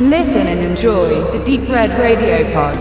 [0.00, 2.78] Listen and enjoy the Deep Red Radio Pod.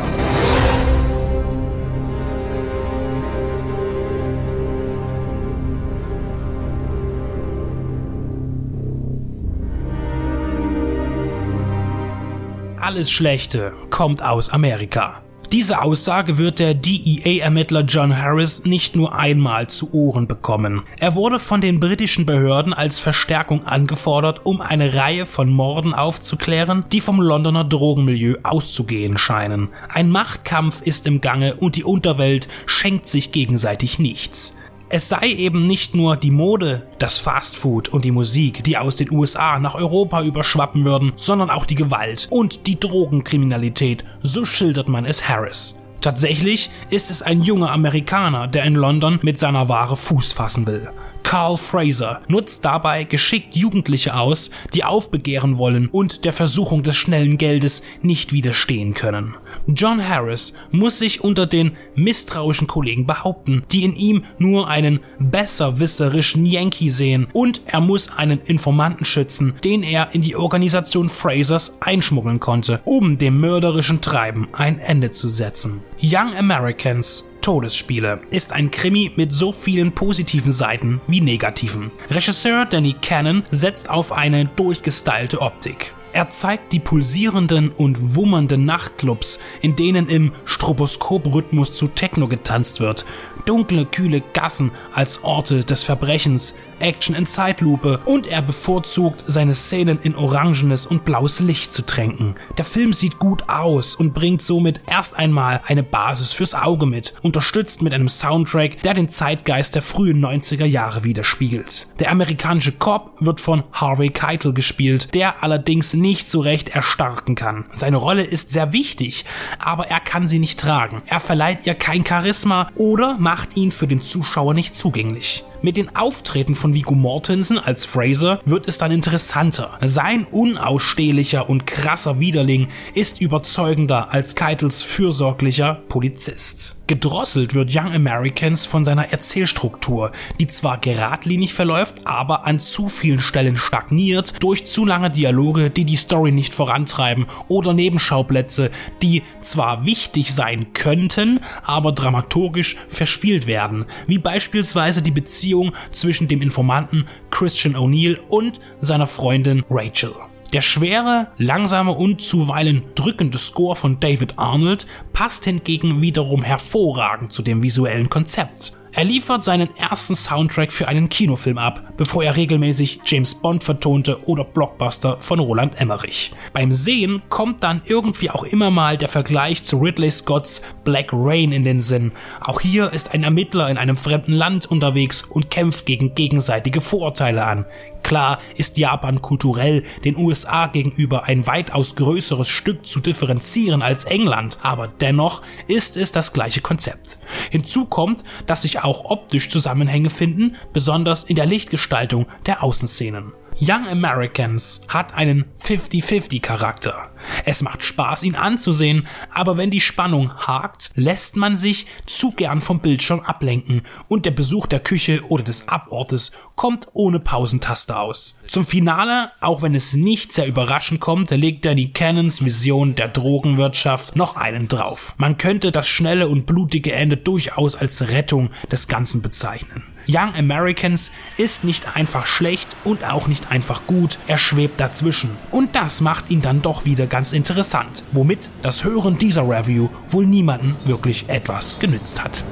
[12.80, 15.27] Alles Schlechte kommt aus Amerika.
[15.54, 20.84] Diese Aussage wird der DEA-Ermittler John Harris nicht nur einmal zu Ohren bekommen.
[21.00, 26.84] Er wurde von den britischen Behörden als Verstärkung angefordert, um eine Reihe von Morden aufzuklären,
[26.92, 29.70] die vom Londoner Drogenmilieu auszugehen scheinen.
[29.88, 34.58] Ein Machtkampf ist im Gange und die Unterwelt schenkt sich gegenseitig nichts.
[34.90, 39.12] Es sei eben nicht nur die Mode, das Fastfood und die Musik, die aus den
[39.12, 45.04] USA nach Europa überschwappen würden, sondern auch die Gewalt und die Drogenkriminalität, so schildert man
[45.04, 45.84] es Harris.
[46.00, 50.90] Tatsächlich ist es ein junger Amerikaner, der in London mit seiner Ware Fuß fassen will.
[51.24, 57.38] Carl Fraser nutzt dabei geschickt Jugendliche aus, die aufbegehren wollen und der Versuchung des schnellen
[57.38, 59.36] Geldes nicht widerstehen können.
[59.68, 66.46] John Harris muss sich unter den misstrauischen Kollegen behaupten, die in ihm nur einen besserwisserischen
[66.46, 72.40] Yankee sehen und er muss einen Informanten schützen, den er in die Organisation Frasers einschmuggeln
[72.40, 75.82] konnte, um dem mörderischen Treiben ein Ende zu setzen.
[76.02, 81.92] Young Americans Todesspiele ist ein Krimi mit so vielen positiven Seiten wie negativen.
[82.10, 85.94] Regisseur Danny Cannon setzt auf eine durchgestylte Optik.
[86.18, 93.06] Er zeigt die pulsierenden und wummernden Nachtclubs, in denen im Stroboskoprhythmus zu Techno getanzt wird,
[93.46, 100.00] dunkle, kühle Gassen als Orte des Verbrechens, Action in Zeitlupe und er bevorzugt seine Szenen
[100.02, 102.36] in orangenes und blaues Licht zu tränken.
[102.58, 107.14] Der Film sieht gut aus und bringt somit erst einmal eine Basis fürs Auge mit,
[107.22, 111.88] unterstützt mit einem Soundtrack, der den Zeitgeist der frühen 90er Jahre widerspiegelt.
[112.00, 117.66] Der amerikanische Cop wird von Harvey Keitel gespielt, der allerdings nicht so recht erstarken kann.
[117.72, 119.26] Seine Rolle ist sehr wichtig,
[119.60, 121.02] aber er kann sie nicht tragen.
[121.06, 125.44] Er verleiht ihr kein Charisma oder macht ihn für den Zuschauer nicht zugänglich.
[125.62, 129.80] Mit den Auftreten von Viggo Mortensen als Fraser wird es dann interessanter.
[129.82, 136.77] Sein unausstehlicher und krasser Widerling ist überzeugender als Keitels fürsorglicher Polizist.
[136.88, 143.20] Gedrosselt wird Young Americans von seiner Erzählstruktur, die zwar geradlinig verläuft, aber an zu vielen
[143.20, 148.72] Stellen stagniert durch zu lange Dialoge, die die Story nicht vorantreiben oder Nebenschauplätze,
[149.02, 156.42] die zwar wichtig sein könnten, aber dramaturgisch verspielt werden, wie beispielsweise die Beziehung zwischen dem
[156.42, 160.14] Informanten Christian O'Neill und seiner Freundin Rachel.
[160.54, 167.42] Der schwere, langsame und zuweilen drückende Score von David Arnold passt hingegen wiederum hervorragend zu
[167.42, 168.78] dem visuellen Konzept.
[168.94, 174.26] Er liefert seinen ersten Soundtrack für einen Kinofilm ab, bevor er regelmäßig James Bond vertonte
[174.28, 176.32] oder Blockbuster von Roland Emmerich.
[176.52, 181.52] Beim Sehen kommt dann irgendwie auch immer mal der Vergleich zu Ridley Scotts Black Rain
[181.52, 182.12] in den Sinn.
[182.42, 187.46] Auch hier ist ein Ermittler in einem fremden Land unterwegs und kämpft gegen gegenseitige Vorurteile
[187.46, 187.66] an.
[188.08, 194.60] Klar ist Japan kulturell den USA gegenüber ein weitaus größeres Stück zu differenzieren als England,
[194.62, 197.20] aber dennoch ist es das gleiche Konzept.
[197.52, 203.34] Hinzu kommt, dass sich auch optisch Zusammenhänge finden, besonders in der Lichtgestaltung der Außenszenen.
[203.60, 207.10] Young Americans hat einen 50-50 Charakter.
[207.44, 212.62] Es macht Spaß, ihn anzusehen, aber wenn die Spannung hakt, lässt man sich zu gern
[212.62, 218.40] vom Bildschirm ablenken und der Besuch der Küche oder des Abortes kommt ohne Pausentaste aus.
[218.48, 224.16] Zum Finale, auch wenn es nicht sehr überraschend kommt, legt Danny Cannons Vision der Drogenwirtschaft
[224.16, 225.16] noch einen drauf.
[225.18, 229.97] Man könnte das schnelle und blutige Ende durchaus als Rettung des Ganzen bezeichnen.
[230.08, 235.32] Young Americans ist nicht einfach schlecht und auch nicht einfach gut, er schwebt dazwischen.
[235.52, 240.26] Und das macht ihn dann doch wieder ganz interessant, womit das Hören dieser Review wohl
[240.26, 242.44] niemanden wirklich etwas genützt hat.